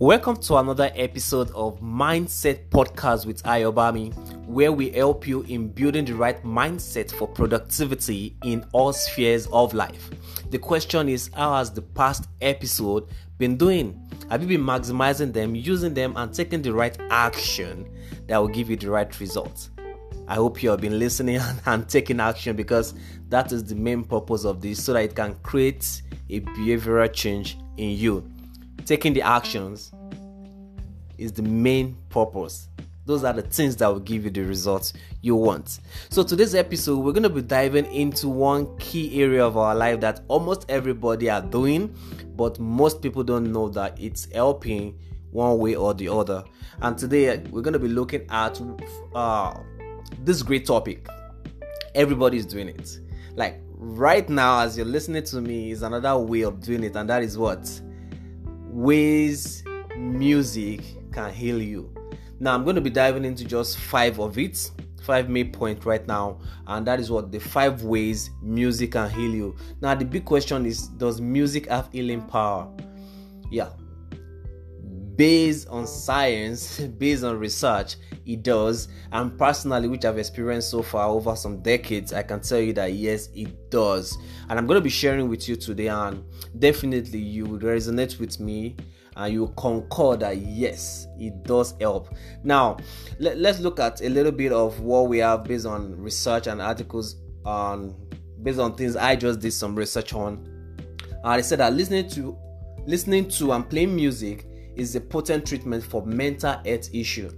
Welcome 0.00 0.38
to 0.38 0.56
another 0.56 0.90
episode 0.94 1.50
of 1.50 1.78
Mindset 1.80 2.70
Podcast 2.70 3.26
with 3.26 3.42
Ayobami, 3.42 4.14
where 4.46 4.72
we 4.72 4.88
help 4.92 5.28
you 5.28 5.42
in 5.42 5.68
building 5.68 6.06
the 6.06 6.14
right 6.14 6.42
mindset 6.42 7.10
for 7.10 7.28
productivity 7.28 8.34
in 8.42 8.64
all 8.72 8.94
spheres 8.94 9.46
of 9.48 9.74
life. 9.74 10.08
The 10.48 10.56
question 10.56 11.10
is 11.10 11.28
How 11.34 11.56
has 11.56 11.70
the 11.70 11.82
past 11.82 12.28
episode 12.40 13.08
been 13.36 13.58
doing? 13.58 14.10
Have 14.30 14.40
you 14.40 14.48
been 14.48 14.66
maximizing 14.66 15.34
them, 15.34 15.54
using 15.54 15.92
them, 15.92 16.14
and 16.16 16.32
taking 16.32 16.62
the 16.62 16.72
right 16.72 16.96
action 17.10 17.86
that 18.26 18.38
will 18.38 18.48
give 18.48 18.70
you 18.70 18.76
the 18.76 18.88
right 18.88 19.20
results? 19.20 19.68
I 20.26 20.36
hope 20.36 20.62
you 20.62 20.70
have 20.70 20.80
been 20.80 20.98
listening 20.98 21.36
and, 21.42 21.60
and 21.66 21.86
taking 21.86 22.20
action 22.20 22.56
because 22.56 22.94
that 23.28 23.52
is 23.52 23.64
the 23.64 23.74
main 23.74 24.04
purpose 24.04 24.46
of 24.46 24.62
this 24.62 24.82
so 24.82 24.94
that 24.94 25.04
it 25.04 25.14
can 25.14 25.34
create 25.42 26.00
a 26.30 26.40
behavioral 26.40 27.12
change 27.12 27.58
in 27.76 27.90
you 27.90 28.24
taking 28.90 29.12
the 29.14 29.22
actions 29.22 29.92
is 31.16 31.30
the 31.30 31.42
main 31.42 31.96
purpose. 32.08 32.68
Those 33.06 33.22
are 33.22 33.32
the 33.32 33.42
things 33.42 33.76
that 33.76 33.86
will 33.86 34.00
give 34.00 34.24
you 34.24 34.30
the 34.30 34.40
results 34.40 34.94
you 35.22 35.36
want. 35.36 35.78
So, 36.08 36.24
today's 36.24 36.56
episode, 36.56 36.98
we're 36.98 37.12
going 37.12 37.22
to 37.22 37.28
be 37.28 37.40
diving 37.40 37.86
into 37.94 38.28
one 38.28 38.76
key 38.78 39.22
area 39.22 39.46
of 39.46 39.56
our 39.56 39.76
life 39.76 40.00
that 40.00 40.22
almost 40.26 40.66
everybody 40.68 41.30
are 41.30 41.40
doing, 41.40 41.94
but 42.34 42.58
most 42.58 43.00
people 43.00 43.22
don't 43.22 43.52
know 43.52 43.68
that 43.68 43.96
it's 43.96 44.26
helping 44.32 44.98
one 45.30 45.58
way 45.58 45.76
or 45.76 45.94
the 45.94 46.08
other. 46.08 46.42
And 46.82 46.98
today, 46.98 47.38
we're 47.50 47.62
going 47.62 47.74
to 47.74 47.78
be 47.78 47.88
looking 47.88 48.26
at 48.28 48.60
uh, 49.14 49.54
this 50.24 50.42
great 50.42 50.66
topic. 50.66 51.06
Everybody 51.94 52.38
is 52.38 52.46
doing 52.46 52.66
it. 52.66 52.98
Like 53.36 53.60
right 53.76 54.28
now, 54.28 54.62
as 54.62 54.76
you're 54.76 54.84
listening 54.84 55.22
to 55.26 55.40
me, 55.40 55.70
is 55.70 55.82
another 55.82 56.18
way 56.18 56.40
of 56.42 56.60
doing 56.60 56.82
it, 56.82 56.96
and 56.96 57.08
that 57.08 57.22
is 57.22 57.38
what 57.38 57.80
ways 58.70 59.64
music 59.96 60.82
can 61.12 61.32
heal 61.32 61.60
you. 61.60 61.92
Now, 62.38 62.54
I'm 62.54 62.64
going 62.64 62.76
to 62.76 62.82
be 62.82 62.90
diving 62.90 63.24
into 63.24 63.44
just 63.44 63.78
five 63.78 64.18
of 64.18 64.38
it, 64.38 64.70
five 65.02 65.28
main 65.28 65.52
points 65.52 65.84
right 65.84 66.06
now, 66.06 66.38
and 66.66 66.86
that 66.86 66.98
is 67.00 67.10
what 67.10 67.32
the 67.32 67.38
five 67.38 67.82
ways 67.82 68.30
music 68.42 68.92
can 68.92 69.10
heal 69.10 69.34
you. 69.34 69.56
Now, 69.82 69.94
the 69.94 70.04
big 70.04 70.24
question 70.24 70.64
is 70.66 70.88
Does 70.88 71.20
music 71.20 71.68
have 71.68 71.90
healing 71.92 72.22
power? 72.22 72.70
Yeah, 73.50 73.70
based 75.20 75.68
on 75.68 75.86
science, 75.86 76.80
based 76.98 77.24
on 77.24 77.38
research, 77.38 77.96
it 78.24 78.42
does. 78.42 78.88
And 79.12 79.38
personally, 79.38 79.86
which 79.86 80.06
I've 80.06 80.16
experienced 80.16 80.70
so 80.70 80.80
far 80.80 81.08
over 81.08 81.36
some 81.36 81.60
decades, 81.60 82.14
I 82.14 82.22
can 82.22 82.40
tell 82.40 82.58
you 82.58 82.72
that 82.72 82.94
yes, 82.94 83.28
it 83.34 83.70
does. 83.70 84.16
And 84.48 84.58
I'm 84.58 84.66
going 84.66 84.78
to 84.78 84.82
be 84.82 84.88
sharing 84.88 85.28
with 85.28 85.46
you 85.46 85.56
today, 85.56 85.88
and 85.88 86.24
definitely 86.58 87.18
you 87.18 87.44
will 87.44 87.58
resonate 87.58 88.18
with 88.18 88.40
me 88.40 88.76
and 89.14 89.34
you 89.34 89.52
concur 89.58 90.16
that 90.16 90.38
yes, 90.38 91.06
it 91.18 91.42
does 91.42 91.74
help. 91.78 92.14
Now, 92.42 92.78
let, 93.18 93.36
us 93.44 93.60
look 93.60 93.78
at 93.78 94.00
a 94.00 94.08
little 94.08 94.32
bit 94.32 94.52
of 94.52 94.80
what 94.80 95.08
we 95.08 95.18
have 95.18 95.44
based 95.44 95.66
on 95.66 96.00
research 96.00 96.46
and 96.46 96.62
articles 96.62 97.16
on 97.44 97.94
based 98.42 98.58
on 98.58 98.74
things 98.74 98.96
I 98.96 99.16
just 99.16 99.40
did 99.40 99.52
some 99.52 99.76
research 99.76 100.14
on. 100.14 100.46
And 101.08 101.26
I 101.26 101.42
said 101.42 101.58
that 101.58 101.74
listening 101.74 102.08
to 102.10 102.38
listening 102.86 103.28
to 103.28 103.52
and 103.52 103.68
playing 103.68 103.94
music 103.94 104.46
is 104.80 104.96
a 104.96 105.00
potent 105.00 105.46
treatment 105.46 105.84
for 105.84 106.04
mental 106.04 106.52
health 106.64 106.88
issue. 106.92 107.30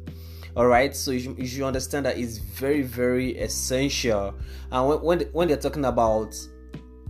All 0.57 0.67
right 0.67 0.95
so 0.95 1.11
you, 1.11 1.35
you 1.39 1.47
should 1.47 1.63
understand 1.63 2.07
that 2.07 2.19
it's 2.19 2.39
very 2.39 2.83
very 2.83 3.37
essential. 3.39 4.35
And 4.71 4.89
when, 4.89 5.01
when, 5.03 5.21
when 5.33 5.49
they're 5.49 5.57
talking 5.57 5.85
about 5.85 6.35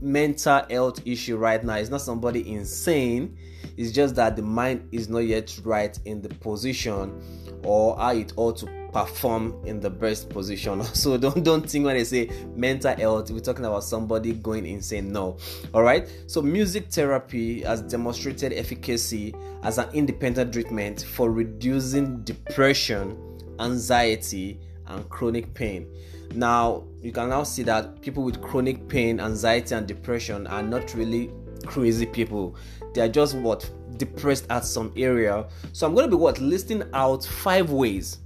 mental 0.00 0.62
health 0.68 1.06
issue 1.06 1.36
right 1.36 1.62
now 1.62 1.74
it's 1.74 1.90
not 1.90 2.00
somebody 2.00 2.50
insane. 2.52 3.36
It's 3.76 3.92
just 3.92 4.14
that 4.16 4.36
the 4.36 4.42
mind 4.42 4.88
is 4.92 5.08
not 5.08 5.20
yet 5.20 5.58
right 5.64 5.96
in 6.04 6.20
the 6.20 6.28
position 6.28 7.22
or 7.64 7.96
how 7.96 8.12
it 8.12 8.32
ought 8.36 8.58
to 8.58 8.81
perform 8.92 9.60
in 9.64 9.80
the 9.80 9.90
best 9.90 10.28
position. 10.28 10.82
So 11.02 11.16
don't 11.16 11.42
don't 11.42 11.68
think 11.68 11.86
when 11.86 11.96
I 11.96 12.02
say 12.02 12.30
mental 12.54 12.94
health, 12.94 13.30
we're 13.30 13.40
talking 13.40 13.64
about 13.64 13.84
somebody 13.84 14.34
going 14.34 14.66
insane. 14.66 15.12
No. 15.12 15.38
Alright. 15.74 16.08
So 16.26 16.42
music 16.42 16.88
therapy 16.90 17.62
has 17.62 17.82
demonstrated 17.82 18.52
efficacy 18.52 19.34
as 19.62 19.78
an 19.78 19.88
independent 19.94 20.52
treatment 20.52 21.02
for 21.02 21.32
reducing 21.32 22.22
depression, 22.22 23.18
anxiety, 23.58 24.60
and 24.86 25.08
chronic 25.08 25.52
pain. 25.54 25.88
Now 26.34 26.84
you 27.00 27.10
can 27.10 27.30
now 27.30 27.42
see 27.42 27.62
that 27.64 28.00
people 28.02 28.22
with 28.22 28.40
chronic 28.42 28.86
pain, 28.88 29.18
anxiety, 29.18 29.74
and 29.74 29.86
depression 29.86 30.46
are 30.46 30.62
not 30.62 30.94
really 30.94 31.30
crazy 31.66 32.06
people. 32.06 32.56
They 32.94 33.00
are 33.00 33.08
just 33.08 33.34
what 33.36 33.68
depressed 33.96 34.46
at 34.50 34.64
some 34.64 34.92
area. 34.96 35.46
So 35.72 35.86
I'm 35.86 35.94
going 35.94 36.08
to 36.08 36.16
be 36.16 36.20
what 36.20 36.40
listing 36.40 36.82
out 36.92 37.24
five 37.24 37.70
ways 37.70 38.18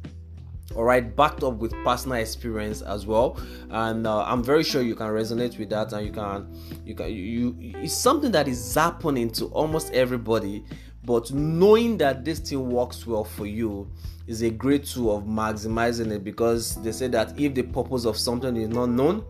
all 0.76 0.84
right 0.84 1.16
backed 1.16 1.42
up 1.42 1.54
with 1.54 1.72
personal 1.84 2.18
experience 2.18 2.82
as 2.82 3.06
well. 3.06 3.38
And 3.70 4.06
uh, 4.06 4.24
i'm 4.24 4.42
very 4.42 4.62
sure 4.62 4.82
you 4.82 4.94
can 4.94 5.08
resonate 5.08 5.58
with 5.58 5.70
that 5.70 5.92
and 5.92 6.06
you 6.06 6.12
can 6.12 6.54
you 6.84 6.94
can 6.94 7.10
you, 7.10 7.56
it's 7.82 7.94
something 7.94 8.30
that 8.32 8.46
is 8.46 8.74
happening 8.74 9.30
to 9.30 9.46
almost 9.46 9.92
everybody. 9.92 10.64
But 11.04 11.32
knowing 11.32 11.98
that 11.98 12.24
this 12.24 12.40
thing 12.40 12.68
works 12.68 13.06
well 13.06 13.24
for 13.24 13.46
you 13.46 13.90
is 14.26 14.42
a 14.42 14.50
great 14.50 14.84
tool 14.84 15.16
of 15.16 15.24
maximizing 15.24 16.10
it 16.10 16.24
because 16.24 16.74
they 16.82 16.90
say 16.90 17.06
that 17.08 17.38
if 17.38 17.54
the 17.54 17.62
purpose 17.62 18.04
of 18.04 18.16
something 18.16 18.56
is 18.56 18.68
not 18.68 18.86
known 18.90 19.24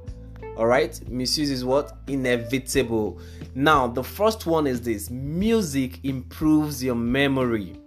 all 0.56 0.66
right 0.66 0.98
misuse 1.08 1.50
is 1.50 1.64
what? 1.66 1.98
Inevitable. 2.06 3.20
Now 3.54 3.86
the 3.86 4.02
first 4.02 4.46
one 4.46 4.66
is 4.66 4.80
this. 4.80 5.10
Music 5.10 6.02
improves 6.02 6.82
your 6.82 6.94
memory. 6.94 7.78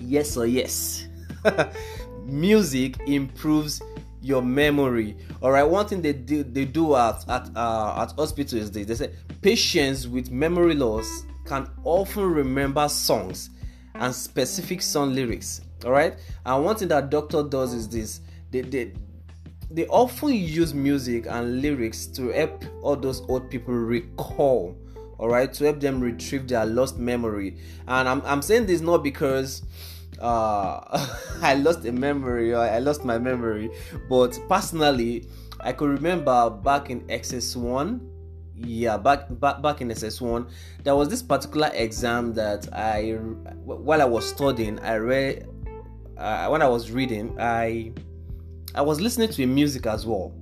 Yes 0.00 0.36
or 0.36 0.46
yes 0.46 1.06
music 2.28 2.96
improves 3.06 3.82
your 4.20 4.42
memory. 4.42 5.16
All 5.42 5.50
right 5.50 5.62
one 5.62 5.86
thing 5.86 6.02
they 6.02 6.12
do 6.12 6.42
they 6.42 6.64
do 6.64 6.96
at 6.96 7.28
at 7.28 7.50
uh, 7.56 8.02
at 8.02 8.12
hospital 8.12 8.58
is 8.58 8.70
this. 8.70 8.86
They 8.86 8.94
say 8.94 9.12
patients 9.42 10.06
with 10.08 10.30
memory 10.30 10.74
loss 10.74 11.24
can 11.46 11.68
often 11.84 12.24
remember 12.24 12.88
songs 12.88 13.50
and 13.94 14.14
specific 14.14 14.82
song 14.82 15.14
lyrics. 15.14 15.62
All 15.84 15.92
right 15.92 16.16
and 16.44 16.64
one 16.64 16.76
thing 16.76 16.88
that 16.88 17.10
doctor 17.10 17.42
does 17.42 17.72
is 17.72 17.88
this. 17.88 18.20
They 18.50 18.62
they 18.62 18.92
they 19.70 19.86
often 19.86 20.30
use 20.30 20.72
music 20.72 21.26
and 21.28 21.60
lyrics 21.60 22.06
to 22.06 22.28
help 22.30 22.64
all 22.82 22.96
those 22.96 23.20
old 23.28 23.50
people 23.50 23.74
recall. 23.74 24.76
All 25.18 25.28
right 25.28 25.52
to 25.52 25.64
help 25.64 25.80
them 25.80 26.00
retrieve 26.00 26.48
their 26.48 26.64
lost 26.64 26.98
memory. 26.98 27.58
And 27.86 28.08
i'm, 28.08 28.22
I'm 28.24 28.42
saying 28.42 28.66
this 28.66 28.80
not 28.80 29.02
because 29.02 29.62
uh, 30.20 31.08
I 31.42 31.54
lost 31.54 31.84
a 31.84 31.92
memory 31.92 32.52
or 32.52 32.60
I 32.60 32.78
lost 32.78 33.04
my 33.04 33.18
memory. 33.18 33.70
But 34.08 34.38
personally, 34.48 35.28
I 35.60 35.72
could 35.72 35.90
remember 35.90 36.50
back 36.50 36.90
in 36.90 37.00
SS1, 37.02 38.00
yeah, 38.54 38.96
back 38.96 39.26
back 39.40 39.62
back 39.62 39.80
in 39.80 39.88
SS1, 39.88 40.50
there 40.82 40.96
was 40.96 41.08
this 41.08 41.22
particular 41.22 41.70
exam 41.74 42.34
that 42.34 42.72
I 42.72 43.12
while 43.64 44.02
I 44.02 44.04
was 44.04 44.28
studying, 44.28 44.78
I 44.80 44.96
read 44.96 45.48
uh, 46.16 46.48
when 46.48 46.62
I 46.62 46.68
was 46.68 46.90
reading, 46.90 47.36
I 47.38 47.92
I 48.74 48.82
was 48.82 49.00
listening 49.00 49.28
to 49.30 49.46
music 49.46 49.86
as 49.86 50.06
well. 50.06 50.32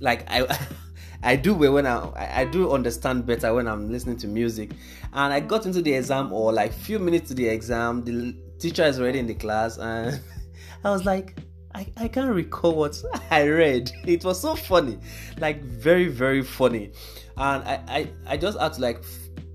Like 0.00 0.24
I 0.30 0.46
I 1.22 1.36
do 1.36 1.54
when 1.54 1.86
I 1.86 2.40
I 2.40 2.44
do 2.44 2.72
understand 2.72 3.26
better 3.26 3.54
when 3.54 3.66
I'm 3.66 3.90
listening 3.90 4.16
to 4.18 4.28
music. 4.28 4.72
And 5.12 5.32
I 5.32 5.40
got 5.40 5.66
into 5.66 5.82
the 5.82 5.92
exam 5.94 6.32
or 6.32 6.52
like 6.52 6.72
few 6.72 6.98
minutes 6.98 7.28
to 7.28 7.34
the 7.34 7.48
exam, 7.48 8.04
the 8.04 8.34
teacher 8.62 8.84
is 8.84 9.00
already 9.00 9.18
in 9.18 9.26
the 9.26 9.34
class 9.34 9.76
and 9.76 10.20
I 10.84 10.90
was 10.90 11.04
like, 11.04 11.36
I, 11.74 11.86
I 11.96 12.08
can't 12.08 12.32
recall 12.32 12.76
what 12.76 13.02
I 13.30 13.48
read. 13.48 13.90
It 14.06 14.24
was 14.24 14.40
so 14.40 14.54
funny, 14.54 14.98
like 15.38 15.62
very, 15.62 16.06
very 16.06 16.42
funny. 16.42 16.92
And 17.36 17.64
I, 17.64 17.80
I, 17.88 18.10
I 18.26 18.36
just 18.36 18.58
had 18.58 18.74
to 18.74 18.80
like 18.80 19.02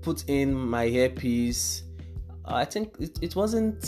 put 0.02 0.24
in 0.28 0.54
my 0.54 0.84
earpiece. 0.84 1.84
I 2.44 2.64
think 2.64 2.96
it, 2.98 3.18
it 3.22 3.36
wasn't 3.36 3.84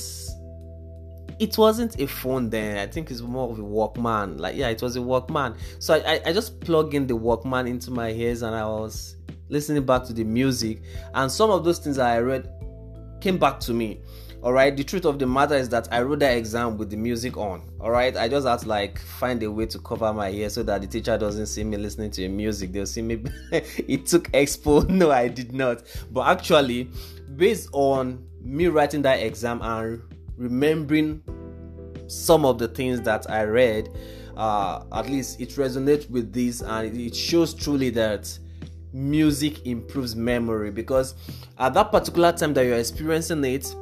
it 1.38 1.56
wasn't 1.56 1.98
a 1.98 2.06
phone 2.06 2.50
then. 2.50 2.76
I 2.76 2.86
think 2.86 3.10
it's 3.10 3.22
more 3.22 3.50
of 3.50 3.58
a 3.58 3.62
Walkman. 3.62 4.38
Like 4.38 4.56
yeah, 4.56 4.68
it 4.68 4.80
was 4.82 4.96
a 4.96 5.00
Walkman. 5.00 5.56
So 5.78 5.94
I, 5.94 6.14
I, 6.14 6.20
I 6.26 6.32
just 6.32 6.60
plug 6.60 6.94
in 6.94 7.06
the 7.06 7.16
Walkman 7.16 7.68
into 7.68 7.90
my 7.90 8.10
ears 8.10 8.42
and 8.42 8.54
I 8.54 8.64
was 8.64 9.16
listening 9.48 9.84
back 9.84 10.04
to 10.04 10.12
the 10.12 10.24
music. 10.24 10.82
And 11.14 11.30
some 11.30 11.50
of 11.50 11.64
those 11.64 11.78
things 11.78 11.98
I 11.98 12.20
read 12.20 12.48
came 13.20 13.38
back 13.38 13.60
to 13.60 13.74
me 13.74 14.00
all 14.42 14.52
right 14.52 14.74
the 14.76 14.82
truth 14.82 15.04
of 15.04 15.18
the 15.18 15.26
matter 15.26 15.54
is 15.54 15.68
that 15.68 15.86
i 15.92 16.00
wrote 16.00 16.20
that 16.20 16.36
exam 16.36 16.78
with 16.78 16.88
the 16.90 16.96
music 16.96 17.36
on. 17.36 17.62
All 17.78 17.90
right 17.90 18.16
i 18.16 18.26
just 18.28 18.46
had 18.46 18.60
to 18.60 18.68
like 18.68 18.98
find 18.98 19.42
a 19.42 19.50
way 19.50 19.66
to 19.66 19.78
cover 19.80 20.12
my 20.12 20.30
ear 20.30 20.48
so 20.48 20.62
that 20.62 20.80
the 20.80 20.86
teacher 20.86 21.18
doesn't 21.18 21.46
see 21.46 21.64
me 21.64 21.76
listening 21.76 22.10
to 22.12 22.28
music. 22.28 22.72
They'll 22.72 22.86
see 22.86 23.02
me 23.02 23.22
it 23.52 24.06
took 24.06 24.30
expo. 24.32 24.88
No 24.88 25.10
i 25.10 25.28
did 25.28 25.52
not. 25.52 25.82
But 26.10 26.28
actually 26.28 26.90
based 27.36 27.68
on 27.72 28.24
me 28.40 28.68
writing 28.68 29.02
that 29.02 29.16
exam 29.16 29.60
and 29.62 30.02
remembering 30.36 31.22
some 32.06 32.44
of 32.44 32.58
the 32.58 32.66
things 32.68 33.00
that 33.02 33.30
i 33.30 33.42
read 33.44 33.88
uh, 34.36 34.82
at 34.92 35.06
least 35.08 35.40
it 35.40 35.50
resonates 35.50 36.08
with 36.08 36.32
this 36.32 36.62
and 36.62 36.98
it 36.98 37.14
shows 37.14 37.52
truly 37.52 37.90
that 37.90 38.38
music 38.92 39.66
improves 39.66 40.16
memory 40.16 40.70
because 40.70 41.14
at 41.58 41.74
that 41.74 41.92
particular 41.92 42.32
time 42.32 42.54
that 42.54 42.64
you're 42.64 42.78
experiencing 42.78 43.44
it 43.44 43.74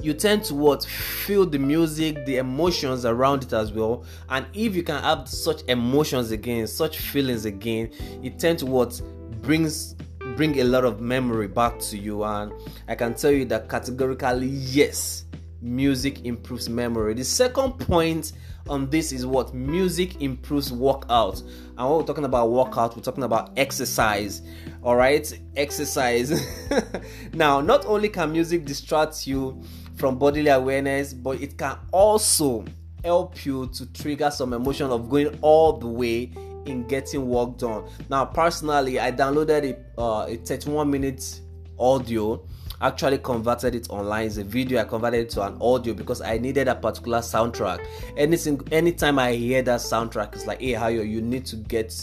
you 0.00 0.14
tend 0.14 0.44
to 0.44 0.54
what 0.54 0.84
feel 0.84 1.44
the 1.44 1.58
music 1.58 2.24
the 2.24 2.36
emotions 2.36 3.04
around 3.04 3.42
it 3.42 3.52
as 3.52 3.72
well. 3.72 4.04
And 4.28 4.46
if 4.54 4.76
you 4.76 4.82
can 4.82 5.02
have 5.02 5.28
such 5.28 5.62
emotions 5.68 6.30
again 6.30 6.66
such 6.66 6.98
feelings 6.98 7.44
again 7.44 7.90
it 8.22 8.38
tends 8.38 8.62
to 8.62 8.66
what 8.66 9.00
brings 9.42 9.94
bring 10.36 10.60
a 10.60 10.64
lot 10.64 10.84
of 10.84 11.00
memory 11.00 11.48
back 11.48 11.78
to 11.80 11.98
you. 11.98 12.24
And 12.24 12.52
i 12.86 12.94
can 12.94 13.14
tell 13.14 13.30
you 13.30 13.44
that 13.46 13.68
categorically 13.68 14.46
yes 14.46 15.24
music 15.60 16.24
improves 16.24 16.68
memory. 16.68 17.14
The 17.14 17.24
second 17.24 17.72
point 17.72 18.32
on 18.68 18.88
this 18.90 19.12
is 19.12 19.26
what 19.26 19.54
music 19.54 20.20
improves 20.22 20.72
workout. 20.72 21.40
And 21.40 21.78
when 21.78 21.88
we're 21.98 22.04
talking 22.04 22.24
about 22.24 22.50
workout 22.50 22.94
we're 22.96 23.02
talking 23.02 23.24
about 23.24 23.50
exercise. 23.56 24.42
All 24.82 24.94
right? 24.94 25.30
Exercise. 25.56 26.40
Now 27.32 27.60
not 27.60 27.84
only 27.86 28.08
can 28.08 28.30
music 28.30 28.64
distract 28.64 29.26
you 29.26 29.60
from 29.98 30.18
bodily 30.18 30.48
awareness 30.48 31.12
but 31.12 31.40
it 31.40 31.58
can 31.58 31.76
also 31.92 32.64
help 33.04 33.44
you 33.44 33.66
to 33.68 33.84
trigger 33.92 34.30
some 34.30 34.52
emotion 34.52 34.90
of 34.90 35.08
going 35.10 35.36
all 35.42 35.72
the 35.72 35.86
way 35.86 36.30
in 36.66 36.86
getting 36.86 37.28
work 37.28 37.56
done 37.58 37.84
now 38.08 38.24
personally 38.24 39.00
i 39.00 39.10
downloaded 39.10 39.76
a, 39.96 40.00
uh, 40.00 40.26
a 40.26 40.36
31 40.36 40.90
minute 40.90 41.40
audio 41.78 42.42
actually 42.80 43.18
converted 43.18 43.74
it 43.74 43.88
online. 43.90 44.26
It's 44.26 44.36
a 44.36 44.44
video 44.44 44.80
I 44.80 44.84
converted 44.84 45.26
it 45.26 45.30
to 45.30 45.42
an 45.42 45.56
audio 45.60 45.94
because 45.94 46.20
I 46.20 46.38
needed 46.38 46.68
a 46.68 46.74
particular 46.74 47.18
soundtrack. 47.18 47.84
Anything 48.16 48.60
anytime 48.70 49.18
I 49.18 49.32
hear 49.32 49.62
that 49.62 49.80
soundtrack, 49.80 50.34
it's 50.34 50.46
like, 50.46 50.60
hey, 50.60 50.72
how 50.72 50.88
you 50.88 51.20
need 51.20 51.44
to 51.46 51.56
get 51.56 51.94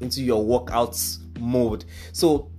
into 0.00 0.22
your 0.22 0.44
workouts 0.44 1.18
mode. 1.40 1.84
So 2.12 2.50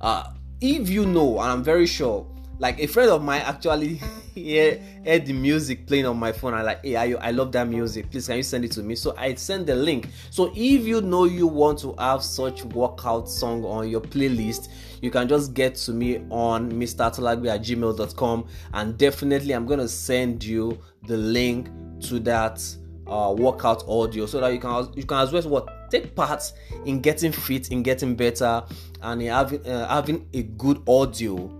uh 0.00 0.32
if 0.60 0.88
you 0.88 1.06
know, 1.06 1.40
and 1.40 1.50
I'm 1.50 1.64
very 1.64 1.86
sure 1.86 2.26
like 2.58 2.78
a 2.78 2.86
friend 2.86 3.10
of 3.10 3.22
mine 3.22 3.42
actually 3.42 4.00
hear, 4.34 4.80
heard 5.04 5.26
the 5.26 5.32
music 5.32 5.86
playing 5.86 6.06
on 6.06 6.18
my 6.18 6.32
phone. 6.32 6.54
And 6.54 6.64
like 6.64 6.84
hey 6.84 6.96
I, 6.96 7.28
I 7.28 7.30
love 7.30 7.52
that 7.52 7.68
music. 7.68 8.10
Please 8.10 8.26
can 8.26 8.36
you 8.36 8.42
send 8.42 8.64
it 8.64 8.72
to 8.72 8.82
me? 8.82 8.94
So 8.94 9.14
i 9.16 9.34
send 9.34 9.66
the 9.66 9.74
link. 9.74 10.08
So 10.30 10.52
if 10.54 10.86
you 10.86 11.00
know 11.00 11.24
you 11.24 11.46
want 11.46 11.78
to 11.80 11.94
have 11.98 12.22
such 12.22 12.64
workout 12.64 13.28
song 13.28 13.64
on 13.64 13.88
your 13.88 14.00
playlist 14.00 14.68
you 15.02 15.10
can 15.10 15.28
just 15.28 15.52
get 15.52 15.74
to 15.74 15.92
me 15.92 16.24
on 16.30 16.72
mrtolagbe 16.72 17.48
at 17.48 17.60
gmail.com 17.60 18.46
and 18.72 18.96
definitely 18.96 19.52
i'm 19.52 19.66
gonna 19.66 19.88
send 19.88 20.42
you 20.42 20.78
the 21.06 21.16
link 21.16 21.68
to 22.00 22.18
that 22.20 22.64
uh, 23.06 23.34
workout 23.36 23.86
audio 23.88 24.24
so 24.24 24.40
that 24.40 24.52
you 24.52 24.60
can 24.60 24.88
you 24.94 25.04
can 25.04 25.18
as 25.18 25.32
well 25.32 25.42
what 25.42 25.90
take 25.90 26.14
part 26.14 26.52
in 26.86 27.00
getting 27.00 27.32
fit 27.32 27.70
in 27.70 27.82
getting 27.82 28.14
better 28.14 28.62
and 29.02 29.20
in 29.20 29.28
having 29.28 29.66
uh, 29.66 29.88
having 29.88 30.26
a 30.32 30.44
good 30.44 30.80
audio 30.88 31.50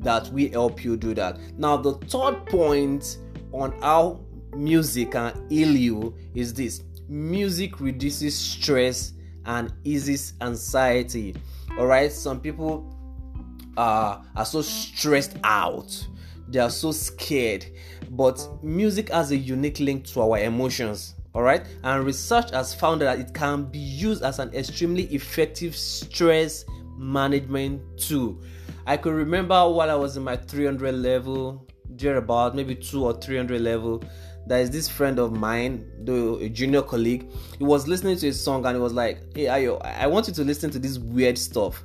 that 0.00 0.28
we 0.32 0.48
help 0.48 0.84
you 0.84 0.96
do 0.96 1.14
that. 1.14 1.38
Now, 1.58 1.76
the 1.76 1.94
third 1.94 2.46
point 2.46 3.18
on 3.52 3.72
how 3.80 4.20
music 4.54 5.12
can 5.12 5.46
heal 5.48 5.74
you 5.74 6.14
is 6.34 6.54
this 6.54 6.82
music 7.08 7.80
reduces 7.80 8.36
stress 8.36 9.12
and 9.46 9.72
eases 9.84 10.34
anxiety. 10.40 11.34
All 11.78 11.86
right, 11.86 12.10
some 12.10 12.40
people 12.40 12.96
are, 13.76 14.24
are 14.36 14.44
so 14.44 14.62
stressed 14.62 15.36
out, 15.44 16.06
they 16.48 16.58
are 16.58 16.70
so 16.70 16.92
scared, 16.92 17.66
but 18.10 18.46
music 18.62 19.10
has 19.10 19.30
a 19.30 19.36
unique 19.36 19.80
link 19.80 20.04
to 20.06 20.22
our 20.22 20.38
emotions. 20.38 21.14
All 21.32 21.42
right, 21.42 21.64
and 21.84 22.04
research 22.04 22.50
has 22.50 22.74
found 22.74 23.02
that 23.02 23.20
it 23.20 23.32
can 23.32 23.64
be 23.64 23.78
used 23.78 24.24
as 24.24 24.40
an 24.40 24.52
extremely 24.52 25.04
effective 25.14 25.76
stress 25.76 26.64
management 26.96 27.82
tool. 27.98 28.42
I 28.90 28.96
could 28.96 29.14
remember 29.14 29.54
while 29.70 29.88
I 29.88 29.94
was 29.94 30.16
in 30.16 30.24
my 30.24 30.34
300 30.34 30.92
level, 30.96 31.64
dear 31.94 32.16
about 32.16 32.56
maybe 32.56 32.74
two 32.74 33.04
or 33.04 33.12
300 33.12 33.60
level, 33.60 34.02
there 34.48 34.58
is 34.58 34.68
this 34.68 34.88
friend 34.88 35.20
of 35.20 35.30
mine, 35.30 35.88
though 36.00 36.40
a 36.40 36.48
junior 36.48 36.82
colleague. 36.82 37.30
He 37.56 37.62
was 37.62 37.86
listening 37.86 38.16
to 38.16 38.26
a 38.26 38.32
song 38.32 38.66
and 38.66 38.74
he 38.74 38.82
was 38.82 38.92
like, 38.92 39.20
"Hey, 39.36 39.44
Ayo, 39.44 39.80
I 39.84 40.08
want 40.08 40.26
you 40.26 40.34
to 40.34 40.42
listen 40.42 40.72
to 40.72 40.80
this 40.80 40.98
weird 40.98 41.38
stuff." 41.38 41.84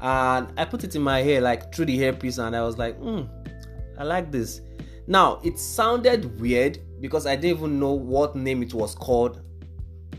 And 0.00 0.48
I 0.58 0.64
put 0.64 0.82
it 0.82 0.96
in 0.96 1.02
my 1.02 1.22
hair, 1.22 1.40
like 1.40 1.72
through 1.72 1.84
the 1.84 1.96
hairpiece, 1.96 2.44
and 2.44 2.56
I 2.56 2.62
was 2.62 2.78
like, 2.78 2.98
"Hmm, 2.98 3.26
I 3.96 4.02
like 4.02 4.32
this." 4.32 4.60
Now 5.06 5.38
it 5.44 5.56
sounded 5.56 6.40
weird 6.40 6.80
because 7.00 7.28
I 7.28 7.36
didn't 7.36 7.58
even 7.58 7.78
know 7.78 7.92
what 7.92 8.34
name 8.34 8.60
it 8.60 8.74
was 8.74 8.96
called 8.96 9.40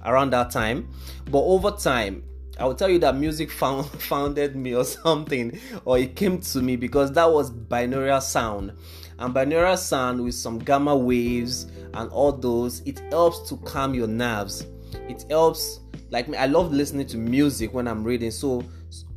around 0.06 0.30
that 0.30 0.50
time, 0.50 0.88
but 1.30 1.44
over 1.44 1.72
time 1.72 2.24
I 2.58 2.66
will 2.66 2.76
tell 2.76 2.90
you 2.90 3.00
that 3.00 3.16
music 3.16 3.52
found 3.52 3.86
founded 4.02 4.56
me 4.56 4.74
or 4.76 4.84
something, 4.84 5.60
or 5.84 5.98
it 5.98 6.16
came 6.16 6.40
to 6.40 6.62
me 6.62 6.76
because 6.76 7.12
that 7.14 7.32
was 7.32 7.52
binaural 7.52 8.22
sound. 8.22 8.74
And 9.20 9.34
binaural 9.34 9.78
sound 9.78 10.24
with 10.24 10.36
some 10.36 10.60
gamma 10.60 10.96
waves 10.96 11.68
and 11.94 12.10
all 12.12 12.32
those, 12.32 12.82
it 12.82 13.00
helps 13.12 13.48
to 13.50 13.58
calm 13.58 13.94
your 13.94 14.08
nerves. 14.08 14.66
It 15.10 15.26
helps, 15.30 15.82
like 16.10 16.28
me, 16.28 16.38
I 16.38 16.46
love 16.46 16.72
listening 16.72 17.08
to 17.08 17.18
music 17.18 17.74
when 17.74 17.88
I'm 17.88 18.04
reading. 18.04 18.32
So 18.32 18.64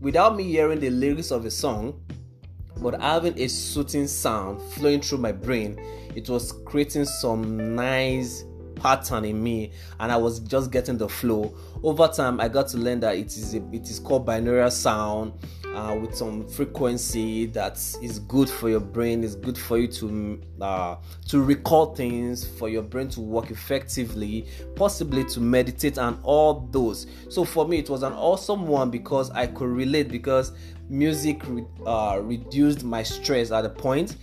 without 0.00 0.36
me 0.36 0.44
hearing 0.44 0.80
the 0.80 0.90
lyrics 0.90 1.30
of 1.30 1.44
a 1.44 1.50
song, 1.50 2.00
but 2.80 3.00
having 3.00 3.38
a 3.38 3.48
soothing 3.48 4.06
sound 4.06 4.62
flowing 4.72 5.00
through 5.00 5.18
my 5.18 5.32
brain, 5.32 5.78
it 6.14 6.28
was 6.28 6.52
creating 6.64 7.04
some 7.04 7.74
nice 7.74 8.44
pattern 8.80 9.24
in 9.24 9.42
me 9.42 9.72
and 10.00 10.10
I 10.10 10.16
was 10.16 10.40
just 10.40 10.70
getting 10.70 10.98
the 10.98 11.08
flow. 11.08 11.54
Over 11.82 12.08
time, 12.08 12.40
I 12.40 12.48
got 12.48 12.68
to 12.68 12.78
learn 12.78 13.00
that 13.00 13.16
it 13.16 13.26
is 13.26 13.54
a, 13.54 13.58
it 13.72 13.88
is 13.88 13.98
called 14.00 14.26
binaural 14.26 14.72
sound 14.72 15.32
uh, 15.74 15.94
with 15.94 16.14
some 16.14 16.46
frequency 16.48 17.46
that 17.46 17.74
is 18.02 18.18
good 18.20 18.48
for 18.48 18.68
your 18.68 18.80
brain. 18.80 19.22
It's 19.22 19.34
good 19.34 19.56
for 19.56 19.78
you 19.78 19.86
to 19.88 20.40
uh, 20.60 20.96
to 21.28 21.40
recall 21.40 21.94
things, 21.94 22.46
for 22.46 22.68
your 22.68 22.82
brain 22.82 23.08
to 23.10 23.20
work 23.20 23.50
effectively, 23.50 24.46
possibly 24.74 25.24
to 25.24 25.40
meditate 25.40 25.98
and 25.98 26.18
all 26.22 26.68
those. 26.72 27.06
So 27.28 27.44
for 27.44 27.66
me, 27.66 27.78
it 27.78 27.90
was 27.90 28.02
an 28.02 28.12
awesome 28.12 28.66
one 28.66 28.90
because 28.90 29.30
I 29.30 29.46
could 29.46 29.68
relate 29.68 30.08
because 30.08 30.52
music 30.88 31.42
re- 31.46 31.64
uh, 31.86 32.20
reduced 32.22 32.82
my 32.82 33.02
stress 33.02 33.52
at 33.52 33.64
a 33.64 33.70
point, 33.70 34.16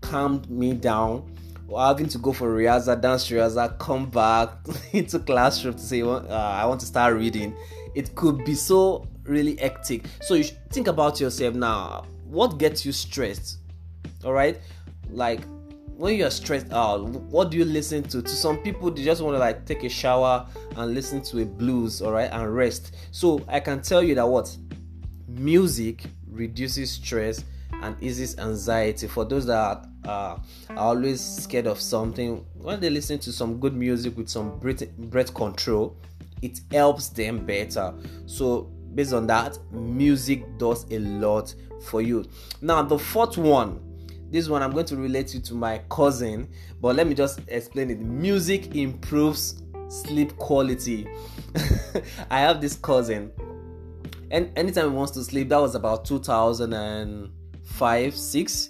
calmed 0.00 0.50
me 0.50 0.72
down 0.72 1.35
or 1.68 1.80
having 1.84 2.08
to 2.08 2.18
go 2.18 2.32
for 2.32 2.50
rehearsal, 2.50 2.96
dance 2.96 3.30
rehearsal, 3.30 3.68
come 3.70 4.08
back 4.08 4.50
into 4.92 5.18
classroom 5.18 5.74
to 5.74 5.80
say, 5.80 6.02
uh, 6.02 6.20
I 6.28 6.64
want 6.66 6.80
to 6.80 6.86
start 6.86 7.14
reading. 7.14 7.54
It 7.94 8.14
could 8.14 8.44
be 8.44 8.54
so 8.54 9.06
really 9.24 9.56
hectic. 9.56 10.04
So 10.22 10.34
you 10.34 10.44
think 10.70 10.86
about 10.86 11.20
yourself 11.20 11.54
now. 11.54 12.04
What 12.24 12.58
gets 12.58 12.84
you 12.84 12.92
stressed? 12.92 13.58
All 14.24 14.32
right, 14.32 14.58
like 15.10 15.40
when 15.96 16.16
you're 16.16 16.30
stressed 16.30 16.72
out, 16.72 17.08
what 17.08 17.50
do 17.50 17.56
you 17.56 17.64
listen 17.64 18.02
to? 18.04 18.20
To 18.20 18.28
some 18.28 18.58
people, 18.58 18.90
they 18.90 19.02
just 19.02 19.22
want 19.22 19.34
to 19.34 19.38
like 19.38 19.64
take 19.64 19.82
a 19.84 19.88
shower 19.88 20.46
and 20.76 20.94
listen 20.94 21.22
to 21.22 21.42
a 21.42 21.44
blues, 21.46 22.02
all 22.02 22.12
right, 22.12 22.30
and 22.30 22.54
rest. 22.54 22.94
So 23.12 23.42
I 23.48 23.60
can 23.60 23.80
tell 23.80 24.02
you 24.02 24.14
that 24.16 24.26
what 24.26 24.54
music 25.28 26.04
reduces 26.30 26.90
stress 26.90 27.44
and 27.82 27.96
eases 28.02 28.38
anxiety 28.38 29.06
for 29.06 29.24
those 29.24 29.46
that 29.46 29.56
are, 29.56 29.82
Ah, 30.06 30.40
are 30.70 30.76
always 30.76 31.20
scared 31.20 31.66
of 31.66 31.80
something. 31.80 32.44
When 32.54 32.80
they 32.80 32.90
listen 32.90 33.18
to 33.20 33.32
some 33.32 33.58
good 33.58 33.74
music 33.74 34.16
with 34.16 34.28
some 34.28 34.58
breath, 34.58 35.34
control 35.34 35.96
it 36.42 36.60
helps 36.70 37.08
them 37.08 37.46
better. 37.46 37.94
So 38.26 38.70
based 38.94 39.12
on 39.12 39.26
that 39.26 39.58
music 39.72 40.58
does 40.58 40.86
a 40.90 40.98
lot 40.98 41.54
for 41.82 42.02
you. 42.02 42.26
Now 42.60 42.82
the 42.82 42.98
fourth 42.98 43.38
one 43.38 43.80
this 44.28 44.48
one 44.48 44.60
i'm 44.60 44.72
going 44.72 44.84
to 44.84 44.96
relate 44.96 45.32
you 45.34 45.40
to 45.40 45.54
my 45.54 45.80
cousin 45.88 46.48
but 46.80 46.96
let 46.96 47.06
me 47.06 47.14
just 47.14 47.38
explain 47.46 47.90
it. 47.90 48.00
Music 48.00 48.74
improves 48.74 49.62
sleep 49.88 50.36
quality. 50.36 51.06
I 52.30 52.40
have 52.40 52.60
this 52.60 52.74
cousin. 52.74 53.30
And 54.32 54.50
anytime 54.58 54.90
he 54.90 54.96
wants 54.96 55.12
to 55.12 55.22
sleep 55.22 55.50
that 55.50 55.60
was 55.60 55.76
about 55.76 56.04
2005 56.04 58.16
six, 58.16 58.68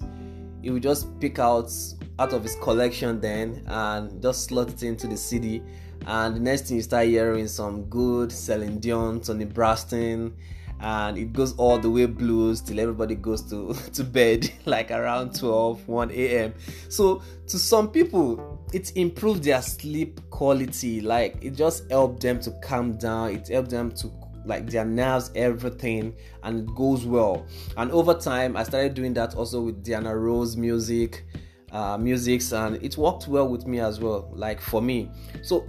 he 0.67 0.73
would 0.73 0.83
just 0.83 1.07
pick 1.21 1.39
out 1.39 1.71
out 2.19 2.33
of 2.33 2.43
his 2.43 2.57
collection 2.57 3.21
then 3.21 3.63
and 3.69 4.21
just 4.21 4.47
slot 4.47 4.69
it 4.69 4.83
into 4.83 5.07
the 5.07 5.17
CD. 5.17 5.63
And 6.07 6.35
the 6.35 6.41
next 6.41 6.63
thing 6.63 6.79
you 6.79 6.83
start 6.83 7.07
hearing 7.07 7.47
some 7.47 7.85
good 7.85 8.33
Celine 8.33 8.81
Dion, 8.81 9.21
Toni 9.21 9.45
Braxton, 9.45 10.35
and 10.81 11.17
it 11.17 11.33
goes 11.33 11.57
all 11.57 11.79
the 11.79 11.89
way 11.89 12.07
blues 12.07 12.61
till 12.63 12.81
everybody 12.81 13.15
goes 13.15 13.43
to, 13.51 13.75
to 13.93 14.03
bed 14.03 14.51
like 14.65 14.91
around 14.91 15.35
12 15.39 15.89
1 15.89 16.11
a.m 16.11 16.53
so 16.91 17.23
to 17.47 17.59
some 17.59 17.89
people 17.91 18.61
it 18.75 18.95
improved 18.95 19.43
their 19.45 19.63
sleep 19.63 20.21
quality 20.29 21.01
like 21.01 21.39
it 21.41 21.53
just 21.53 21.91
helped 21.91 22.21
them 22.21 22.39
to 22.39 22.51
calm 22.63 22.93
down 22.99 23.31
it 23.31 23.49
helped 23.49 23.71
them 23.71 23.91
to 23.91 24.13
like 24.47 24.71
their 24.71 24.85
nerves, 24.85 25.31
everything, 25.35 26.15
and 26.43 26.61
it 26.61 26.75
goes 26.75 27.05
well. 27.05 27.47
And 27.76 27.91
over 27.91 28.15
time, 28.15 28.57
I 28.57 28.62
started 28.62 28.95
doing 28.95 29.15
that 29.15 29.35
also 29.35 29.61
with 29.61 29.85
Diana 29.85 30.17
Rose 30.17 30.57
music, 30.57 31.25
uh, 31.73 31.99
musics, 31.99 32.53
and 32.53 32.76
it 32.83 32.97
worked 32.97 33.29
well 33.29 33.49
with 33.49 33.67
me 33.67 33.81
as 33.81 34.00
well. 34.00 34.31
Like 34.35 34.61
for 34.61 34.81
me, 34.81 35.11
so 35.43 35.67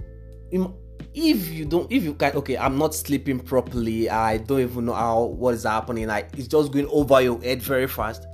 if 1.14 1.48
you 1.50 1.64
don't, 1.64 1.90
if 1.90 2.04
you 2.04 2.14
can, 2.14 2.32
okay, 2.36 2.56
I'm 2.56 2.78
not 2.78 2.94
sleeping 2.94 3.40
properly. 3.40 4.08
I 4.08 4.38
don't 4.38 4.60
even 4.60 4.86
know 4.86 4.94
how 4.94 5.24
what 5.24 5.54
is 5.54 5.64
happening. 5.64 6.06
Like 6.06 6.30
it's 6.36 6.48
just 6.48 6.72
going 6.72 6.86
over 6.86 7.20
your 7.20 7.40
head 7.42 7.62
very 7.62 7.88
fast. 7.88 8.26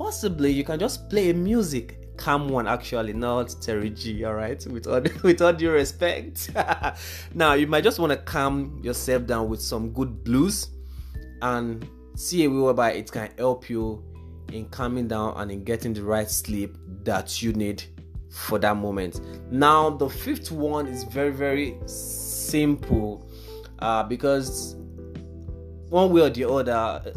possibly 0.00 0.50
you 0.50 0.64
can 0.64 0.78
just 0.78 1.10
play 1.10 1.30
music 1.30 1.99
calm 2.20 2.48
one 2.48 2.68
actually 2.68 3.12
not 3.12 3.54
terry 3.60 3.90
g 3.90 4.24
all 4.24 4.34
right 4.34 4.66
with 4.66 4.86
all 4.86 5.00
with 5.22 5.40
all 5.40 5.52
due 5.52 5.70
respect 5.70 6.50
now 7.34 7.54
you 7.54 7.66
might 7.66 7.82
just 7.82 7.98
want 7.98 8.12
to 8.12 8.18
calm 8.18 8.78
yourself 8.82 9.26
down 9.26 9.48
with 9.48 9.60
some 9.60 9.90
good 9.92 10.22
blues 10.22 10.68
and 11.42 11.88
see 12.14 12.44
a 12.44 12.50
way 12.50 12.58
whereby 12.58 12.92
it 12.92 13.10
can 13.10 13.30
help 13.38 13.70
you 13.70 14.04
in 14.52 14.66
calming 14.66 15.08
down 15.08 15.32
and 15.36 15.50
in 15.50 15.64
getting 15.64 15.94
the 15.94 16.02
right 16.02 16.30
sleep 16.30 16.76
that 17.04 17.40
you 17.42 17.52
need 17.52 17.82
for 18.30 18.58
that 18.58 18.76
moment. 18.76 19.20
Now, 19.50 19.90
the 19.90 20.08
fifth 20.08 20.50
one 20.50 20.86
is 20.86 21.04
very, 21.04 21.30
very 21.30 21.76
simple 21.86 23.28
uh, 23.80 24.04
because 24.04 24.76
one 25.88 26.12
way 26.12 26.22
or 26.22 26.30
the 26.30 26.48
other, 26.48 27.12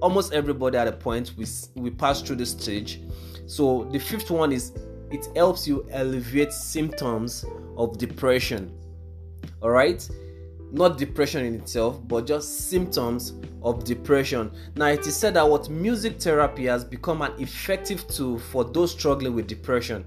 almost 0.00 0.32
everybody 0.32 0.78
at 0.78 0.88
a 0.88 0.92
point 0.92 1.32
we 1.36 1.46
we 1.74 1.90
pass 1.90 2.22
through 2.22 2.36
this 2.36 2.50
stage. 2.50 3.00
So 3.48 3.88
the 3.90 3.98
fifth 3.98 4.30
one 4.30 4.52
is 4.52 4.72
it 5.10 5.26
helps 5.34 5.66
you 5.66 5.84
alleviate 5.92 6.52
symptoms 6.52 7.44
of 7.76 7.98
depression. 7.98 8.72
All 9.60 9.70
right 9.70 10.08
not 10.72 10.98
depression 10.98 11.44
in 11.44 11.54
itself, 11.54 12.00
but 12.06 12.26
just 12.26 12.68
symptoms 12.68 13.34
of 13.62 13.84
depression. 13.84 14.50
Now, 14.76 14.88
it 14.88 15.06
is 15.06 15.16
said 15.16 15.34
that 15.34 15.48
what 15.48 15.68
music 15.70 16.20
therapy 16.20 16.66
has 16.66 16.84
become 16.84 17.22
an 17.22 17.32
effective 17.38 18.06
tool 18.08 18.38
for 18.38 18.64
those 18.64 18.92
struggling 18.92 19.34
with 19.34 19.46
depression. 19.46 20.04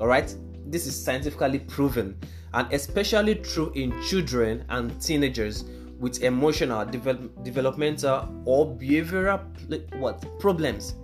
All 0.00 0.06
right, 0.06 0.34
this 0.66 0.86
is 0.86 1.02
scientifically 1.02 1.58
proven, 1.58 2.16
and 2.52 2.72
especially 2.72 3.36
true 3.36 3.72
in 3.74 4.00
children 4.02 4.64
and 4.68 5.00
teenagers 5.00 5.64
with 5.98 6.22
emotional, 6.22 6.84
develop, 6.84 7.44
developmental, 7.44 8.28
or 8.44 8.66
behavioral 8.76 9.40
what 9.98 10.24
problems. 10.38 10.94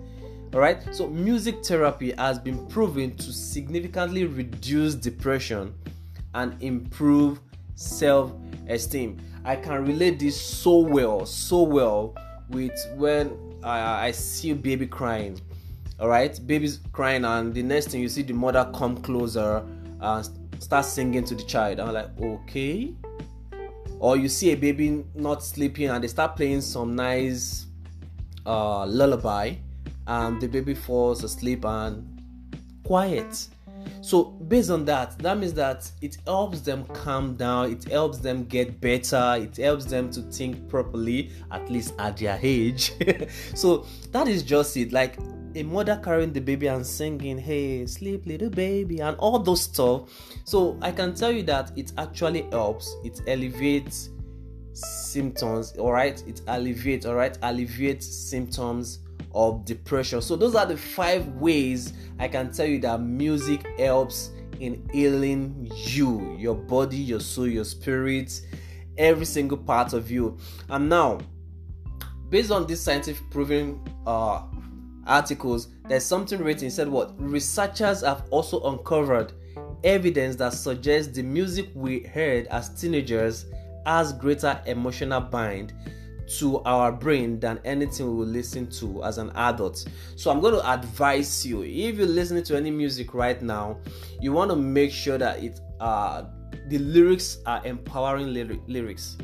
All 0.53 0.59
right, 0.59 0.83
so 0.93 1.07
music 1.07 1.63
therapy 1.63 2.11
has 2.17 2.37
been 2.37 2.67
proven 2.67 3.15
to 3.15 3.31
significantly 3.31 4.25
reduce 4.25 4.95
depression 4.95 5.73
and 6.33 6.61
improve 6.61 7.39
self 7.75 8.33
esteem. 8.67 9.17
I 9.45 9.55
can 9.55 9.85
relate 9.85 10.19
this 10.19 10.39
so 10.39 10.79
well, 10.79 11.25
so 11.25 11.61
well 11.63 12.13
with 12.49 12.73
when 12.95 13.37
I, 13.63 14.07
I 14.07 14.11
see 14.11 14.51
a 14.51 14.55
baby 14.55 14.87
crying. 14.87 15.39
All 16.01 16.09
right, 16.09 16.37
baby's 16.45 16.81
crying, 16.91 17.23
and 17.23 17.53
the 17.53 17.63
next 17.63 17.87
thing 17.87 18.01
you 18.01 18.09
see 18.09 18.21
the 18.23 18.33
mother 18.33 18.69
come 18.75 18.97
closer 18.97 19.65
and 20.01 20.29
start 20.59 20.83
singing 20.83 21.23
to 21.23 21.35
the 21.35 21.43
child. 21.43 21.79
I'm 21.79 21.93
like, 21.93 22.09
okay. 22.19 22.93
Or 23.99 24.17
you 24.17 24.27
see 24.27 24.51
a 24.51 24.55
baby 24.55 25.05
not 25.15 25.43
sleeping 25.43 25.89
and 25.89 26.03
they 26.03 26.09
start 26.09 26.35
playing 26.35 26.59
some 26.59 26.93
nice 26.93 27.67
uh, 28.45 28.85
lullaby, 28.85 29.55
and 30.07 30.41
the 30.41 30.47
baby 30.47 30.73
falls 30.73 31.23
asleep 31.23 31.65
and 31.65 32.21
quiet 32.83 33.47
so, 34.01 34.23
based 34.23 34.71
on 34.71 34.85
that, 34.85 35.17
that 35.19 35.37
means 35.37 35.53
that 35.53 35.89
it 36.01 36.17
helps 36.25 36.61
them 36.61 36.85
calm 36.85 37.35
down, 37.35 37.71
it 37.71 37.83
helps 37.85 38.17
them 38.17 38.45
get 38.45 38.81
better, 38.81 39.35
it 39.37 39.57
helps 39.57 39.85
them 39.85 40.09
to 40.11 40.21
think 40.23 40.67
properly, 40.69 41.31
at 41.51 41.69
least 41.69 41.93
at 41.99 42.17
their 42.17 42.39
age. 42.41 42.93
so, 43.55 43.85
that 44.11 44.27
is 44.27 44.43
just 44.43 44.75
it. 44.77 44.91
Like 44.91 45.17
a 45.55 45.63
mother 45.63 45.99
carrying 46.03 46.33
the 46.33 46.39
baby 46.39 46.67
and 46.67 46.85
singing, 46.85 47.37
Hey, 47.37 47.85
sleep, 47.85 48.25
little 48.25 48.49
baby, 48.49 49.01
and 49.01 49.15
all 49.17 49.39
those 49.39 49.61
stuff. 49.61 50.09
So, 50.45 50.77
I 50.81 50.91
can 50.91 51.13
tell 51.13 51.31
you 51.31 51.43
that 51.43 51.71
it 51.77 51.91
actually 51.97 52.43
helps, 52.51 52.95
it 53.03 53.21
elevates 53.27 54.09
symptoms, 54.73 55.77
all 55.77 55.91
right, 55.91 56.23
it 56.27 56.41
alleviates, 56.47 57.05
all 57.05 57.15
right, 57.15 57.37
alleviates 57.43 58.07
symptoms 58.07 58.99
of 59.33 59.65
depression. 59.65 60.21
So, 60.21 60.35
those 60.35 60.55
are 60.55 60.65
the 60.65 60.77
five 60.77 61.27
ways 61.27 61.93
I 62.19 62.27
can 62.27 62.51
tell 62.51 62.65
you 62.65 62.79
that 62.79 63.01
music 63.01 63.65
helps 63.77 64.31
in 64.59 64.87
healing 64.93 65.71
you, 65.85 66.35
your 66.37 66.55
body, 66.55 66.97
your 66.97 67.19
soul, 67.19 67.47
your 67.47 67.65
spirit, 67.65 68.41
every 68.97 69.25
single 69.25 69.57
part 69.57 69.93
of 69.93 70.11
you. 70.11 70.37
And 70.69 70.87
now, 70.87 71.19
based 72.29 72.51
on 72.51 72.67
these 72.67 72.79
scientific 72.79 73.29
proven 73.31 73.81
uh, 74.05 74.43
articles, 75.07 75.69
there's 75.87 76.05
something 76.05 76.39
written. 76.39 76.67
It 76.67 76.71
said 76.71 76.87
what 76.87 77.13
researchers 77.19 78.01
have 78.01 78.25
also 78.29 78.61
uncovered 78.63 79.33
evidence 79.83 80.35
that 80.35 80.53
suggests 80.53 81.11
the 81.11 81.23
music 81.23 81.69
we 81.73 82.01
heard 82.01 82.47
as 82.47 82.69
teenagers 82.79 83.45
has 83.85 84.13
greater 84.13 84.61
emotional 84.67 85.21
bind 85.21 85.73
to 86.39 86.59
our 86.63 86.91
brain 86.91 87.39
than 87.39 87.59
anything 87.65 88.07
we 88.07 88.13
will 88.13 88.31
listen 88.31 88.69
to 88.69 89.03
as 89.03 89.17
an 89.17 89.31
adult. 89.35 89.85
So 90.15 90.31
I'm 90.31 90.39
going 90.39 90.53
to 90.53 90.71
advise 90.71 91.45
you 91.45 91.63
if 91.63 91.97
you're 91.97 92.07
listening 92.07 92.43
to 92.43 92.57
any 92.57 92.71
music 92.71 93.13
right 93.13 93.41
now, 93.41 93.79
you 94.19 94.31
want 94.31 94.51
to 94.51 94.55
make 94.55 94.91
sure 94.91 95.17
that 95.17 95.43
it 95.43 95.59
uh 95.79 96.23
the 96.67 96.77
lyrics 96.77 97.39
are 97.45 97.65
empowering 97.65 98.33
lyrics. 98.67 99.17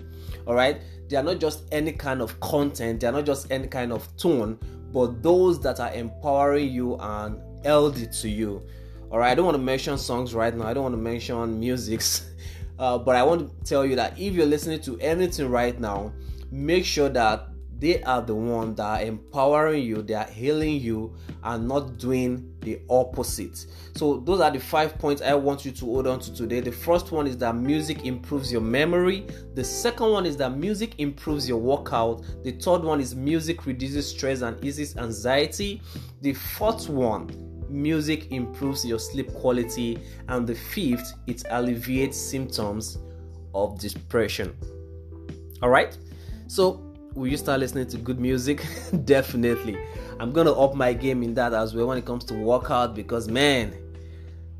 All 0.45 0.55
right? 0.55 0.81
They 1.07 1.15
are 1.15 1.23
not 1.23 1.39
just 1.39 1.63
any 1.71 1.93
kind 1.93 2.21
of 2.21 2.37
content, 2.39 2.99
they 2.99 3.07
are 3.07 3.13
not 3.13 3.25
just 3.25 3.51
any 3.51 3.67
kind 3.67 3.93
of 3.93 4.15
tone, 4.17 4.59
but 4.91 5.21
those 5.23 5.61
that 5.61 5.79
are 5.79 5.93
empowering 5.93 6.71
you 6.71 6.97
and 6.97 7.41
healthy 7.63 8.07
to 8.07 8.29
you. 8.29 8.61
All 9.09 9.19
right, 9.19 9.31
I 9.31 9.35
don't 9.35 9.45
want 9.45 9.55
to 9.55 9.63
mention 9.63 9.97
songs 9.97 10.33
right 10.33 10.53
now. 10.53 10.67
I 10.67 10.73
don't 10.73 10.83
want 10.83 10.93
to 10.93 11.01
mention 11.01 11.59
musics. 11.59 12.25
Uh, 12.79 12.95
but 12.95 13.15
I 13.15 13.23
want 13.23 13.49
to 13.49 13.63
tell 13.67 13.83
you 13.83 13.95
that 13.95 14.19
if 14.19 14.35
you're 14.35 14.45
listening 14.45 14.79
to 14.81 14.99
anything 14.99 15.49
right 15.49 15.79
now, 15.79 16.13
make 16.51 16.85
sure 16.85 17.09
that 17.09 17.49
they 17.79 18.01
are 18.03 18.21
the 18.21 18.33
one 18.33 18.73
that 18.75 18.83
are 18.83 19.01
empowering 19.01 19.83
you 19.83 20.01
they 20.01 20.15
are 20.15 20.25
healing 20.25 20.81
you 20.81 21.15
and 21.43 21.67
not 21.67 21.97
doing 21.97 22.53
the 22.61 22.81
opposite. 22.89 23.65
So 23.95 24.17
those 24.17 24.41
are 24.41 24.51
the 24.51 24.59
five 24.59 24.97
points 24.97 25.21
i 25.21 25.33
want 25.33 25.63
you 25.63 25.71
to 25.71 25.85
hold 25.85 26.07
on 26.07 26.19
to 26.21 26.33
today. 26.33 26.59
The 26.59 26.71
first 26.71 27.11
one 27.11 27.27
is 27.27 27.37
that 27.37 27.55
music 27.55 28.05
improves 28.05 28.51
your 28.51 28.61
memory. 28.61 29.25
The 29.53 29.63
second 29.63 30.11
one 30.11 30.25
is 30.25 30.35
that 30.37 30.57
music 30.57 30.95
improves 30.97 31.47
your 31.47 31.59
workout. 31.59 32.23
The 32.43 32.51
third 32.51 32.83
one 32.83 32.99
is 32.99 33.15
music 33.15 33.65
reduces 33.65 34.09
stress 34.09 34.41
and 34.41 34.63
eases 34.63 34.97
anxiety. 34.97 35.81
The 36.21 36.33
fourth 36.33 36.89
one 36.89 37.29
music 37.69 38.31
improves 38.31 38.85
your 38.85 38.99
sleep 38.99 39.33
quality. 39.35 39.99
And 40.27 40.47
the 40.47 40.55
fifth 40.55 41.13
it 41.27 41.43
alleviates 41.49 42.17
symptoms 42.17 42.97
of 43.53 43.79
depression. 43.79 44.55
All 45.61 45.69
right 45.69 45.95
so, 46.47 46.81
will 47.13 47.27
you 47.27 47.37
start 47.37 47.59
listening 47.59 47.87
to 47.87 47.97
good 47.97 48.19
music? 48.19 48.65
Definitely. 49.05 49.77
I'm 50.19 50.31
gonna 50.31 50.51
up 50.51 50.75
my 50.75 50.93
game 50.93 51.23
in 51.23 51.33
that 51.35 51.53
as 51.53 51.75
well 51.75 51.87
when 51.87 51.97
it 51.97 52.05
comes 52.05 52.23
to 52.25 52.33
workout 52.33 52.95
because 52.95 53.27
man, 53.27 53.73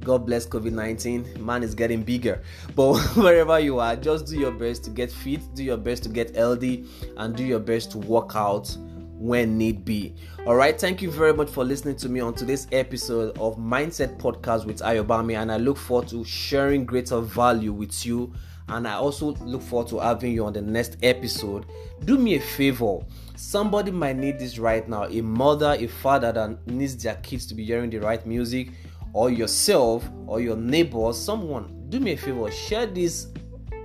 God 0.04 0.26
bless 0.26 0.46
COVID 0.46 0.72
19. 0.72 1.44
Man 1.44 1.64
is 1.64 1.74
getting 1.74 2.04
bigger. 2.04 2.44
But 2.76 2.98
wherever 3.16 3.60
you 3.60 3.80
are, 3.80 3.96
just 3.96 4.28
do 4.28 4.40
your 4.40 4.52
best 4.52 4.84
to 4.86 4.90
get 4.90 5.12
fit, 5.12 5.42
do 5.56 5.64
your 5.64 5.78
best 5.78 6.04
to 6.04 6.10
get 6.10 6.36
healthy, 6.36 6.86
and 7.18 7.36
do 7.36 7.44
your 7.44 7.60
best 7.60 7.92
to 7.92 7.98
work 7.98 8.36
out 8.36 8.76
when 9.18 9.58
need 9.58 9.84
be. 9.84 10.14
All 10.46 10.56
right, 10.56 10.80
thank 10.80 11.02
you 11.02 11.10
very 11.10 11.34
much 11.34 11.50
for 11.50 11.64
listening 11.64 11.96
to 11.98 12.10
me 12.10 12.20
on 12.20 12.34
today's 12.34 12.68
episode 12.72 13.38
of 13.40 13.58
Mindset 13.58 14.20
Podcast 14.20 14.66
with 14.66 14.80
Ayobami, 14.80 15.42
and 15.42 15.52
I 15.52 15.58
look 15.58 15.78
forward 15.78 16.08
to 16.10 16.24
sharing 16.24 16.86
greater 16.86 17.20
value 17.20 17.74
with 17.74 18.06
you 18.06 18.32
and 18.70 18.88
I 18.88 18.94
also 18.94 19.34
look 19.36 19.62
forward 19.62 19.88
to 19.90 20.00
having 20.00 20.34
you 20.34 20.46
on 20.46 20.54
the 20.54 20.62
next 20.62 20.98
episode. 21.02 21.66
Do 22.04 22.18
me 22.18 22.36
a 22.36 22.42
favor. 22.42 23.00
Somebody 23.36 23.92
might 23.92 24.18
need 24.18 24.40
this 24.40 24.60
right 24.60 24.88
now. 24.90 25.06
A 25.06 25.22
mother, 25.22 25.76
a 25.80 25.88
father 25.88 26.32
that 26.32 26.68
needs 26.68 27.02
their 27.02 27.16
kids 27.16 27.46
to 27.48 27.56
be 27.56 27.64
hearing 27.64 27.90
the 27.90 28.00
right 28.00 28.26
music, 28.26 28.72
or 29.14 29.30
yourself, 29.30 30.08
or 30.26 30.42
your 30.42 30.58
neighbor, 30.58 31.14
someone. 31.14 31.86
Do 31.90 32.00
me 32.00 32.14
a 32.14 32.18
favor. 32.18 32.52
Share 32.52 32.86
this 32.86 33.28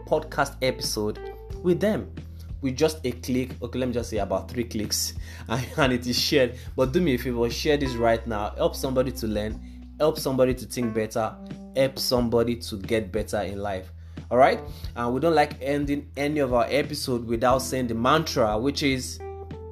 podcast 0.06 0.56
episode 0.62 1.18
with 1.62 1.80
them 1.80 2.12
with 2.60 2.76
just 2.76 2.98
a 3.04 3.12
click. 3.12 3.50
Okay, 3.62 3.78
let 3.78 3.88
me 3.88 3.94
just 3.94 4.10
say 4.10 4.18
about 4.18 4.50
three 4.50 4.64
clicks, 4.64 5.14
and 5.48 5.92
it 5.92 6.06
is 6.06 6.18
shared. 6.18 6.58
But 6.76 6.92
do 6.92 7.00
me 7.00 7.14
a 7.14 7.18
favor, 7.18 7.48
share 7.50 7.76
this 7.76 7.94
right 7.94 8.24
now. 8.26 8.50
Help 8.56 8.74
somebody 8.74 9.12
to 9.12 9.26
learn, 9.26 9.60
help 9.98 10.18
somebody 10.18 10.54
to 10.54 10.64
think 10.64 10.94
better, 10.94 11.34
help 11.76 11.98
somebody 11.98 12.56
to 12.56 12.76
get 12.78 13.12
better 13.12 13.40
in 13.42 13.58
life 13.58 13.92
all 14.32 14.38
right? 14.38 14.60
And 14.96 15.12
we 15.12 15.20
don't 15.20 15.34
like 15.34 15.58
ending 15.60 16.10
any 16.16 16.40
of 16.40 16.54
our 16.54 16.66
episode 16.70 17.26
without 17.26 17.58
saying 17.58 17.88
the 17.88 17.94
mantra 17.94 18.58
which 18.58 18.82
is 18.82 19.20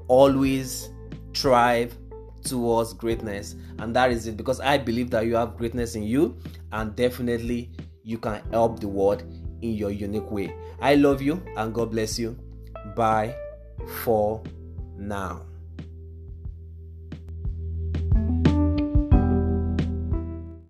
always 0.06 0.90
strive 1.32 1.96
towards 2.44 2.92
greatness. 2.92 3.56
And 3.78 3.96
that 3.96 4.12
is 4.12 4.26
it 4.26 4.36
because 4.36 4.60
i 4.60 4.76
believe 4.76 5.10
that 5.10 5.24
you 5.24 5.34
have 5.34 5.56
greatness 5.56 5.94
in 5.94 6.02
you 6.02 6.36
and 6.72 6.94
definitely 6.94 7.70
you 8.02 8.18
can 8.18 8.42
help 8.50 8.80
the 8.80 8.88
world 8.88 9.22
in 9.62 9.70
your 9.70 9.90
unique 9.90 10.30
way. 10.30 10.54
I 10.78 10.94
love 10.94 11.22
you 11.22 11.42
and 11.56 11.72
god 11.74 11.90
bless 11.90 12.18
you. 12.18 12.38
Bye 12.94 13.34
for 14.04 14.42
now 14.98 15.49